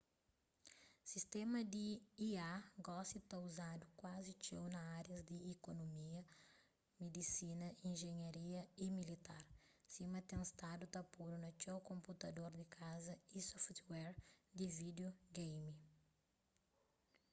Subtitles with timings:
[1.11, 1.87] sistéma di
[2.29, 2.49] ia
[2.87, 6.21] gosi ta uzadu kuazi txeu na árias di ikonumia
[6.99, 9.43] midisina injinharia y militar
[9.93, 14.13] sima ten stadu ta podu na txeu konputador di kaza y software
[14.57, 15.73] di vídio geimi